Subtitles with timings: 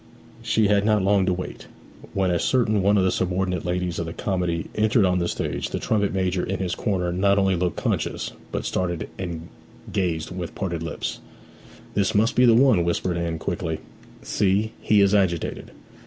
[0.41, 1.67] She had not long to wait.
[2.15, 5.69] When a certain one of the subordinate ladies of the comedy entered on the stage
[5.69, 9.47] the trumpet major in his corner not only looked conscious, but started and
[9.93, 11.19] gazed with parted lips.
[11.93, 13.77] 'This must be the one,' whispered Anne quickly.
[14.23, 15.69] 'See, he is agitated!'